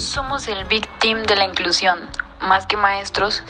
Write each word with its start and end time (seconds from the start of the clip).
Somos 0.00 0.48
el 0.48 0.64
Big 0.64 0.88
Team 0.98 1.24
de 1.24 1.36
la 1.36 1.44
inclusión. 1.44 2.08
Más 2.40 2.66
que 2.66 2.78
maestros, 2.78 3.44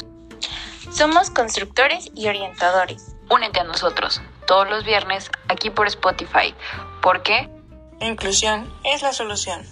somos 0.91 1.31
constructores 1.31 2.11
y 2.17 2.27
orientadores. 2.27 3.15
Únete 3.31 3.61
a 3.61 3.65
nosotros 3.65 4.21
todos 4.49 4.69
los 4.69 4.85
viernes 4.85 5.31
aquí 5.47 5.71
por 5.71 5.87
Spotify. 5.87 6.53
¿Por 7.03 7.23
qué? 7.23 7.49
Inclusión 8.01 8.69
es 8.83 9.01
la 9.01 9.13
solución. 9.13 9.63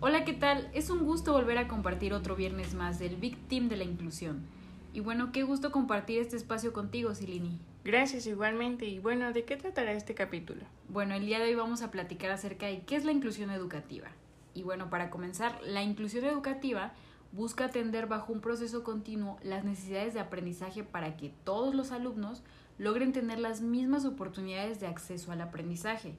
Hola, 0.00 0.24
¿qué 0.26 0.34
tal? 0.34 0.68
Es 0.74 0.90
un 0.90 1.06
gusto 1.06 1.32
volver 1.32 1.56
a 1.56 1.66
compartir 1.66 2.12
otro 2.12 2.36
viernes 2.36 2.74
más 2.74 2.98
del 2.98 3.16
Big 3.16 3.38
Team 3.48 3.70
de 3.70 3.76
la 3.78 3.84
inclusión. 3.84 4.46
Y 4.92 5.00
bueno, 5.00 5.32
qué 5.32 5.42
gusto 5.42 5.70
compartir 5.70 6.20
este 6.20 6.36
espacio 6.36 6.72
contigo, 6.72 7.14
Silini. 7.14 7.58
Gracias 7.84 8.26
igualmente. 8.26 8.86
Y 8.86 8.98
bueno, 8.98 9.32
¿de 9.32 9.44
qué 9.44 9.56
tratará 9.56 9.92
este 9.92 10.14
capítulo? 10.14 10.62
Bueno, 10.88 11.14
el 11.14 11.26
día 11.26 11.38
de 11.38 11.46
hoy 11.46 11.54
vamos 11.54 11.82
a 11.82 11.90
platicar 11.90 12.30
acerca 12.30 12.66
de 12.66 12.80
qué 12.80 12.96
es 12.96 13.04
la 13.04 13.12
inclusión 13.12 13.50
educativa. 13.50 14.08
Y 14.54 14.62
bueno, 14.62 14.90
para 14.90 15.10
comenzar, 15.10 15.60
la 15.62 15.82
inclusión 15.82 16.24
educativa 16.24 16.92
busca 17.32 17.66
atender 17.66 18.06
bajo 18.06 18.32
un 18.32 18.40
proceso 18.40 18.82
continuo 18.82 19.38
las 19.42 19.64
necesidades 19.64 20.14
de 20.14 20.20
aprendizaje 20.20 20.82
para 20.82 21.16
que 21.16 21.32
todos 21.44 21.74
los 21.74 21.92
alumnos 21.92 22.42
logren 22.78 23.12
tener 23.12 23.38
las 23.38 23.60
mismas 23.60 24.04
oportunidades 24.04 24.80
de 24.80 24.86
acceso 24.86 25.32
al 25.32 25.42
aprendizaje. 25.42 26.14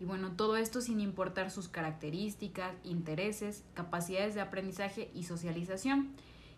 Y 0.00 0.04
bueno, 0.04 0.32
todo 0.32 0.56
esto 0.56 0.80
sin 0.80 1.00
importar 1.00 1.50
sus 1.50 1.68
características, 1.68 2.74
intereses, 2.84 3.64
capacidades 3.74 4.34
de 4.34 4.40
aprendizaje 4.40 5.10
y 5.14 5.24
socialización. 5.24 6.10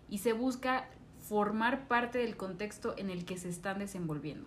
Y 0.08 0.18
se 0.18 0.32
busca 0.32 0.88
formar 1.28 1.88
parte 1.88 2.18
del 2.18 2.36
contexto 2.36 2.94
en 2.96 3.10
el 3.10 3.24
que 3.24 3.38
se 3.38 3.48
están 3.48 3.78
desenvolviendo. 3.78 4.46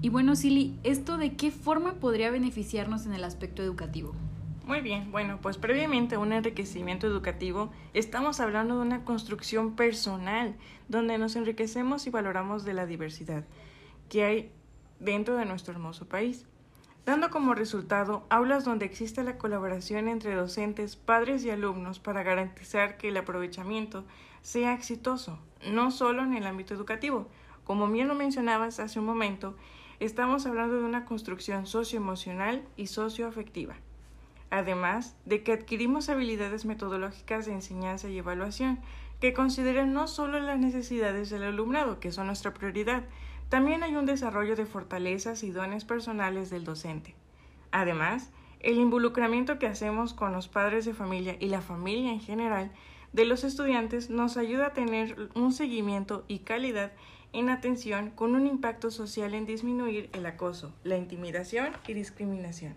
Y 0.00 0.10
bueno, 0.10 0.36
Silly, 0.36 0.78
¿esto 0.84 1.18
de 1.18 1.34
qué 1.34 1.50
forma 1.50 1.94
podría 1.94 2.30
beneficiarnos 2.30 3.04
en 3.06 3.14
el 3.14 3.24
aspecto 3.24 3.62
educativo? 3.62 4.14
Muy 4.64 4.80
bien, 4.80 5.10
bueno, 5.10 5.38
pues 5.40 5.56
previamente 5.56 6.16
a 6.16 6.18
un 6.18 6.32
enriquecimiento 6.32 7.06
educativo 7.06 7.72
estamos 7.94 8.38
hablando 8.38 8.76
de 8.76 8.82
una 8.82 9.04
construcción 9.04 9.74
personal, 9.74 10.54
donde 10.88 11.16
nos 11.18 11.36
enriquecemos 11.36 12.06
y 12.06 12.10
valoramos 12.10 12.64
de 12.64 12.74
la 12.74 12.86
diversidad 12.86 13.44
que 14.08 14.24
hay 14.24 14.52
dentro 15.00 15.36
de 15.36 15.46
nuestro 15.46 15.72
hermoso 15.72 16.06
país, 16.06 16.46
dando 17.08 17.30
como 17.30 17.54
resultado 17.54 18.26
aulas 18.28 18.66
donde 18.66 18.84
existe 18.84 19.24
la 19.24 19.38
colaboración 19.38 20.08
entre 20.08 20.34
docentes, 20.34 20.96
padres 20.96 21.42
y 21.42 21.48
alumnos 21.48 22.00
para 22.00 22.22
garantizar 22.22 22.98
que 22.98 23.08
el 23.08 23.16
aprovechamiento 23.16 24.04
sea 24.42 24.74
exitoso, 24.74 25.38
no 25.66 25.90
solo 25.90 26.22
en 26.22 26.34
el 26.34 26.46
ámbito 26.46 26.74
educativo. 26.74 27.26
Como 27.64 27.88
bien 27.88 28.08
lo 28.08 28.14
mencionabas 28.14 28.78
hace 28.78 28.98
un 28.98 29.06
momento, 29.06 29.56
estamos 30.00 30.44
hablando 30.44 30.76
de 30.76 30.84
una 30.84 31.06
construcción 31.06 31.64
socioemocional 31.64 32.62
y 32.76 32.88
socioafectiva. 32.88 33.76
Además 34.50 35.16
de 35.24 35.42
que 35.42 35.52
adquirimos 35.52 36.10
habilidades 36.10 36.66
metodológicas 36.66 37.46
de 37.46 37.54
enseñanza 37.54 38.10
y 38.10 38.18
evaluación 38.18 38.80
que 39.18 39.32
consideran 39.32 39.94
no 39.94 40.08
solo 40.08 40.40
las 40.40 40.58
necesidades 40.58 41.30
del 41.30 41.44
alumnado, 41.44 42.00
que 42.00 42.12
son 42.12 42.26
nuestra 42.26 42.52
prioridad, 42.52 43.04
también 43.48 43.82
hay 43.82 43.96
un 43.96 44.06
desarrollo 44.06 44.56
de 44.56 44.66
fortalezas 44.66 45.42
y 45.42 45.50
dones 45.50 45.84
personales 45.84 46.50
del 46.50 46.64
docente. 46.64 47.14
Además, 47.70 48.30
el 48.60 48.78
involucramiento 48.78 49.58
que 49.58 49.66
hacemos 49.66 50.14
con 50.14 50.32
los 50.32 50.48
padres 50.48 50.84
de 50.84 50.94
familia 50.94 51.36
y 51.40 51.46
la 51.46 51.60
familia 51.60 52.12
en 52.12 52.20
general 52.20 52.72
de 53.12 53.24
los 53.24 53.44
estudiantes 53.44 54.10
nos 54.10 54.36
ayuda 54.36 54.66
a 54.66 54.72
tener 54.72 55.30
un 55.34 55.52
seguimiento 55.52 56.24
y 56.28 56.40
calidad 56.40 56.92
en 57.32 57.50
atención 57.50 58.10
con 58.10 58.34
un 58.34 58.46
impacto 58.46 58.90
social 58.90 59.34
en 59.34 59.46
disminuir 59.46 60.10
el 60.12 60.26
acoso, 60.26 60.72
la 60.84 60.96
intimidación 60.96 61.72
y 61.86 61.94
discriminación. 61.94 62.74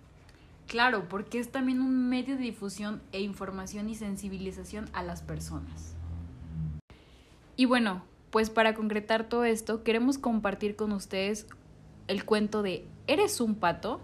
Claro, 0.67 1.09
porque 1.09 1.39
es 1.39 1.51
también 1.51 1.81
un 1.81 2.07
medio 2.09 2.37
de 2.37 2.43
difusión 2.43 3.01
e 3.11 3.21
información 3.21 3.89
y 3.89 3.95
sensibilización 3.95 4.89
a 4.93 5.03
las 5.03 5.21
personas. 5.21 5.95
Y 7.57 7.65
bueno, 7.65 8.03
pues 8.31 8.49
para 8.49 8.73
concretar 8.73 9.27
todo 9.27 9.43
esto, 9.43 9.83
queremos 9.83 10.17
compartir 10.17 10.75
con 10.75 10.93
ustedes 10.93 11.47
el 12.07 12.25
cuento 12.25 12.63
de 12.63 12.85
¿Eres 13.07 13.41
un 13.41 13.55
pato? 13.55 13.99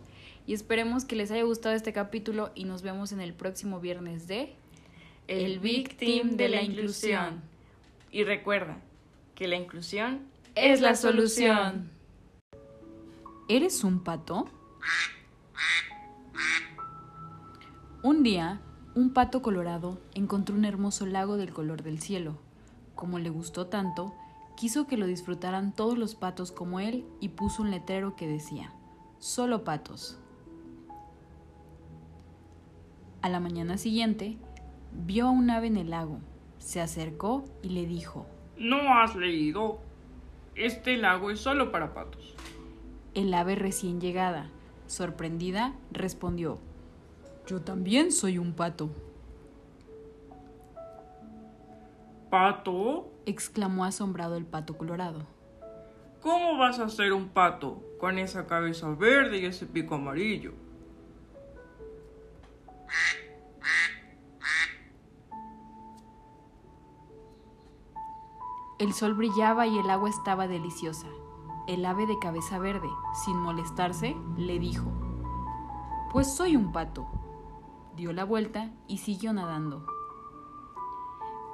Y 0.46 0.54
esperemos 0.54 1.06
que 1.06 1.16
les 1.16 1.32
haya 1.32 1.44
gustado 1.44 1.76
este 1.76 1.94
capítulo 1.94 2.52
y 2.56 2.66
nos 2.66 2.82
vemos 2.82 3.12
en 3.12 3.22
el 3.22 3.34
próximo 3.34 3.80
viernes 3.80 4.28
de 4.28 4.54
el 5.28 5.60
Big 5.60 5.98
Team 5.98 6.38
de 6.38 6.50
la 6.50 6.62
inclusión. 6.62 7.42
Y 8.12 8.24
recuerda 8.24 8.78
que 9.36 9.48
la 9.48 9.56
inclusión 9.56 10.22
es 10.56 10.82
la 10.82 10.96
solución. 10.96 11.90
¿Eres 13.50 13.84
un 13.84 14.04
pato? 14.04 14.50
Un 18.04 18.24
día, 18.24 18.62
un 18.96 19.14
pato 19.14 19.42
colorado 19.42 20.00
encontró 20.16 20.56
un 20.56 20.66
hermoso 20.66 21.06
lago 21.06 21.38
del 21.38 21.54
color 21.54 21.84
del 21.84 22.00
cielo. 22.00 22.47
Como 22.98 23.18
le 23.18 23.30
gustó 23.30 23.68
tanto, 23.68 24.14
quiso 24.58 24.88
que 24.88 24.98
lo 24.98 25.06
disfrutaran 25.06 25.72
todos 25.72 25.98
los 25.98 26.16
patos 26.16 26.52
como 26.52 26.82
él 26.82 27.06
y 27.22 27.30
puso 27.30 27.62
un 27.62 27.72
letrero 27.72 28.18
que 28.18 28.28
decía, 28.28 28.74
solo 29.20 29.64
patos. 29.64 30.20
A 33.22 33.30
la 33.30 33.40
mañana 33.40 33.78
siguiente, 33.78 34.38
Vio 34.92 35.28
a 35.28 35.30
un 35.30 35.50
ave 35.50 35.68
en 35.68 35.78
el 35.78 35.92
lago, 35.92 36.20
se 36.58 36.82
acercó 36.82 37.44
y 37.62 37.70
le 37.70 37.86
dijo, 37.86 38.26
¿No 38.58 38.94
has 38.94 39.16
leído? 39.16 39.80
Este 40.56 40.98
lago 40.98 41.30
es 41.30 41.40
solo 41.40 41.72
para 41.72 41.94
patos. 41.94 42.36
El 43.14 43.34
ave 43.34 43.56
recién 43.56 44.02
llegada, 44.02 44.50
sorprendida, 44.88 45.74
respondió, 45.92 46.58
Yo 47.48 47.62
también 47.62 48.12
soy 48.12 48.38
un 48.38 48.54
pato. 48.54 48.90
¿Pato? 52.30 53.12
exclamó 53.26 53.86
asombrado 53.86 54.36
el 54.36 54.46
pato 54.46 54.78
colorado. 54.78 55.26
¿Cómo 56.22 56.58
vas 56.58 56.80
a 56.80 56.90
ser 56.90 57.14
un 57.14 57.30
pato 57.30 57.82
con 58.00 58.20
esa 58.20 58.48
cabeza 58.48 58.90
verde 58.90 59.40
y 59.40 59.46
ese 59.46 59.66
pico 59.66 59.96
amarillo? 59.96 60.54
El 68.80 68.94
sol 68.94 69.14
brillaba 69.14 69.66
y 69.66 69.78
el 69.80 69.90
agua 69.90 70.10
estaba 70.10 70.48
deliciosa. 70.48 71.08
El 71.68 71.86
ave 71.86 72.06
de 72.06 72.20
cabeza 72.20 72.60
verde, 72.60 72.90
sin 73.26 73.38
molestarse, 73.38 74.16
le 74.38 74.60
dijo, 74.60 74.92
Pues 76.12 76.36
soy 76.36 76.56
un 76.56 76.72
pato. 76.72 77.08
Dio 77.96 78.14
la 78.14 78.24
vuelta 78.24 78.70
y 78.88 79.00
siguió 79.00 79.34
nadando. 79.34 79.86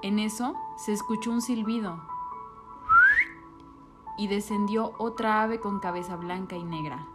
En 0.01 0.19
eso 0.19 0.55
se 0.77 0.93
escuchó 0.93 1.31
un 1.31 1.41
silbido 1.41 2.01
y 4.17 4.27
descendió 4.27 4.93
otra 4.97 5.41
ave 5.41 5.59
con 5.59 5.79
cabeza 5.79 6.15
blanca 6.15 6.55
y 6.55 6.63
negra. 6.63 7.05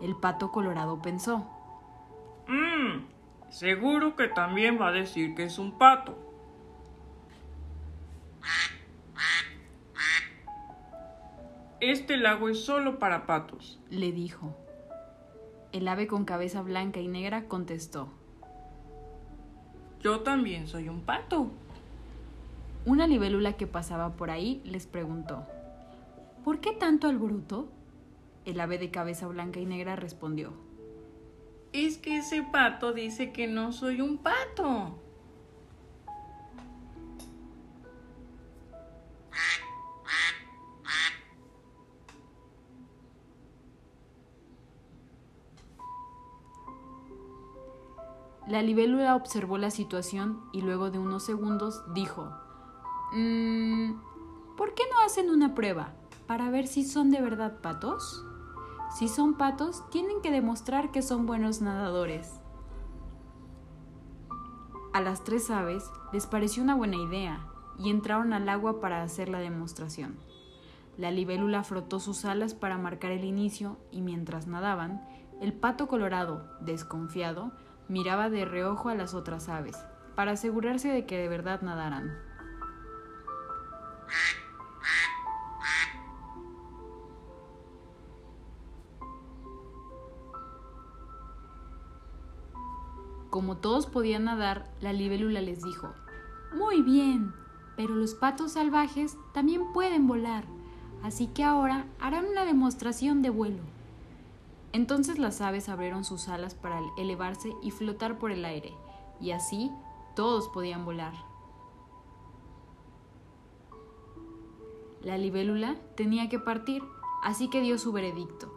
El 0.00 0.16
pato 0.16 0.50
colorado 0.50 1.00
pensó, 1.00 1.46
Mmm, 2.48 3.04
seguro 3.50 4.16
que 4.16 4.28
también 4.28 4.80
va 4.80 4.88
a 4.88 4.92
decir 4.92 5.34
que 5.34 5.44
es 5.44 5.58
un 5.58 5.78
pato. 5.78 6.16
Este 11.80 12.16
lago 12.16 12.48
es 12.48 12.64
solo 12.64 13.00
para 13.00 13.26
patos, 13.26 13.80
le 13.90 14.12
dijo. 14.12 14.56
El 15.72 15.88
ave 15.88 16.06
con 16.06 16.24
cabeza 16.24 16.62
blanca 16.62 17.00
y 17.00 17.08
negra 17.08 17.48
contestó. 17.48 18.08
Yo 20.00 20.20
también 20.20 20.68
soy 20.68 20.88
un 20.88 21.00
pato. 21.00 21.50
Una 22.84 23.06
libélula 23.06 23.52
que 23.52 23.68
pasaba 23.68 24.16
por 24.16 24.30
ahí 24.30 24.60
les 24.64 24.88
preguntó, 24.88 25.46
¿Por 26.44 26.60
qué 26.60 26.72
tanto 26.72 27.06
alboroto? 27.06 27.68
El 28.44 28.60
ave 28.60 28.76
de 28.78 28.90
cabeza 28.90 29.28
blanca 29.28 29.60
y 29.60 29.66
negra 29.66 29.94
respondió, 29.94 30.52
Es 31.72 31.96
que 31.98 32.18
ese 32.18 32.42
pato 32.42 32.92
dice 32.92 33.32
que 33.32 33.46
no 33.46 33.72
soy 33.72 34.00
un 34.00 34.18
pato. 34.18 34.98
La 48.48 48.60
libélula 48.60 49.14
observó 49.14 49.56
la 49.56 49.70
situación 49.70 50.42
y 50.52 50.62
luego 50.62 50.90
de 50.90 50.98
unos 50.98 51.22
segundos 51.22 51.84
dijo, 51.94 52.34
mmm, 53.12 53.92
¿por 54.56 54.74
qué 54.74 54.82
no 54.90 55.00
hacen 55.04 55.30
una 55.30 55.54
prueba 55.54 55.94
para 56.26 56.50
ver 56.50 56.66
si 56.66 56.84
son 56.84 57.10
de 57.10 57.20
verdad 57.20 57.60
patos? 57.60 58.24
Si 58.96 59.08
son 59.08 59.34
patos, 59.34 59.88
tienen 59.90 60.20
que 60.20 60.30
demostrar 60.30 60.90
que 60.90 61.02
son 61.02 61.26
buenos 61.26 61.62
nadadores. 61.62 62.40
A 64.92 65.00
las 65.00 65.24
tres 65.24 65.50
aves 65.50 65.90
les 66.12 66.26
pareció 66.26 66.62
una 66.62 66.74
buena 66.74 66.96
idea 66.96 67.46
y 67.78 67.88
entraron 67.88 68.34
al 68.34 68.48
agua 68.50 68.80
para 68.80 69.02
hacer 69.02 69.30
la 69.30 69.38
demostración. 69.38 70.18
La 70.98 71.10
libélula 71.10 71.64
frotó 71.64 72.00
sus 72.00 72.26
alas 72.26 72.54
para 72.54 72.76
marcar 72.76 73.12
el 73.12 73.24
inicio 73.24 73.78
y 73.90 74.02
mientras 74.02 74.46
nadaban, 74.46 75.02
El 75.40 75.54
pato 75.54 75.88
colorado, 75.88 76.46
desconfiado, 76.60 77.52
miraba 77.88 78.30
de 78.30 78.44
reojo 78.44 78.90
a 78.90 78.94
las 78.94 79.14
otras 79.14 79.48
aves, 79.48 79.76
para 80.14 80.32
asegurarse 80.32 80.88
de 80.88 81.06
que 81.06 81.16
de 81.18 81.28
verdad 81.28 81.62
nadaran. 81.62 82.12
Como 93.32 93.56
todos 93.56 93.86
podían 93.86 94.24
nadar, 94.24 94.70
la 94.82 94.92
libélula 94.92 95.40
les 95.40 95.62
dijo, 95.64 95.88
Muy 96.52 96.82
bien, 96.82 97.32
pero 97.78 97.94
los 97.94 98.14
patos 98.14 98.52
salvajes 98.52 99.16
también 99.32 99.72
pueden 99.72 100.06
volar, 100.06 100.44
así 101.02 101.28
que 101.28 101.42
ahora 101.42 101.86
harán 101.98 102.26
una 102.26 102.44
demostración 102.44 103.22
de 103.22 103.30
vuelo. 103.30 103.62
Entonces 104.74 105.18
las 105.18 105.40
aves 105.40 105.70
abrieron 105.70 106.04
sus 106.04 106.28
alas 106.28 106.54
para 106.54 106.78
elevarse 106.98 107.54
y 107.62 107.70
flotar 107.70 108.18
por 108.18 108.32
el 108.32 108.44
aire, 108.44 108.74
y 109.18 109.30
así 109.30 109.70
todos 110.14 110.50
podían 110.50 110.84
volar. 110.84 111.14
La 115.00 115.16
libélula 115.16 115.76
tenía 115.96 116.28
que 116.28 116.38
partir, 116.38 116.82
así 117.22 117.48
que 117.48 117.62
dio 117.62 117.78
su 117.78 117.92
veredicto. 117.92 118.52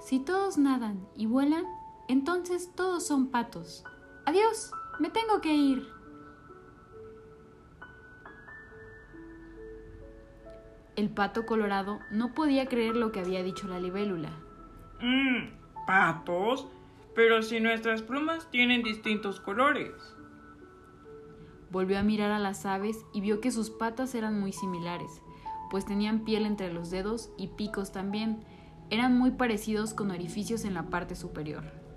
Si 0.00 0.18
todos 0.18 0.58
nadan 0.58 1.06
y 1.14 1.26
vuelan, 1.26 1.66
entonces 2.08 2.72
todos 2.74 3.06
son 3.06 3.28
patos. 3.28 3.84
Adiós, 4.28 4.72
me 4.98 5.08
tengo 5.08 5.40
que 5.40 5.54
ir. 5.54 5.88
El 10.96 11.08
pato 11.08 11.46
colorado 11.46 12.00
no 12.10 12.34
podía 12.34 12.66
creer 12.66 12.94
lo 12.94 13.10
que 13.10 13.20
había 13.20 13.42
dicho 13.42 13.66
la 13.68 13.80
libélula. 13.80 14.28
Mmm, 15.00 15.86
patos. 15.86 16.68
Pero 17.14 17.42
si 17.42 17.58
nuestras 17.58 18.02
plumas 18.02 18.50
tienen 18.50 18.82
distintos 18.82 19.40
colores. 19.40 19.94
Volvió 21.70 21.98
a 21.98 22.02
mirar 22.02 22.30
a 22.30 22.38
las 22.38 22.66
aves 22.66 22.98
y 23.14 23.22
vio 23.22 23.40
que 23.40 23.50
sus 23.50 23.70
patas 23.70 24.14
eran 24.14 24.38
muy 24.38 24.52
similares, 24.52 25.22
pues 25.70 25.86
tenían 25.86 26.26
piel 26.26 26.44
entre 26.44 26.70
los 26.70 26.90
dedos 26.90 27.30
y 27.38 27.46
picos 27.46 27.92
también. 27.92 28.44
Eran 28.90 29.16
muy 29.16 29.30
parecidos 29.30 29.94
con 29.94 30.10
orificios 30.10 30.66
en 30.66 30.74
la 30.74 30.90
parte 30.90 31.16
superior. 31.16 31.87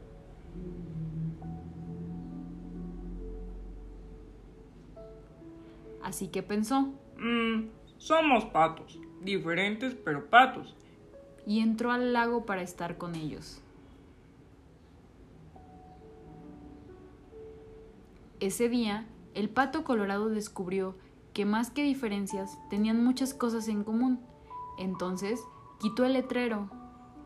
Así 6.03 6.27
que 6.27 6.43
pensó. 6.43 6.93
Mmm, 7.17 7.65
somos 7.97 8.45
patos, 8.45 8.99
diferentes 9.21 9.95
pero 9.95 10.29
patos. 10.29 10.75
Y 11.45 11.59
entró 11.59 11.91
al 11.91 12.13
lago 12.13 12.45
para 12.45 12.61
estar 12.61 12.97
con 12.97 13.15
ellos. 13.15 13.61
Ese 18.39 18.69
día, 18.69 19.05
el 19.35 19.49
pato 19.49 19.83
colorado 19.83 20.29
descubrió 20.29 20.95
que 21.33 21.45
más 21.45 21.69
que 21.69 21.83
diferencias 21.83 22.57
tenían 22.69 23.03
muchas 23.03 23.33
cosas 23.33 23.67
en 23.67 23.83
común. 23.83 24.19
Entonces, 24.77 25.43
quitó 25.79 26.05
el 26.05 26.13
letrero. 26.13 26.69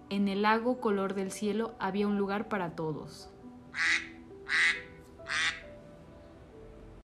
En 0.10 0.28
el 0.28 0.42
lago 0.42 0.80
color 0.80 1.13
del 1.13 1.31
cielo 1.31 1.74
había 1.80 2.07
un 2.07 2.18
lugar 2.18 2.48
para 2.50 2.75
todos. 2.75 3.30